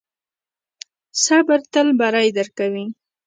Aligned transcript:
صبر 1.23 1.59
تل 1.73 1.87
بری 1.99 2.29
درکوي. 2.37 2.85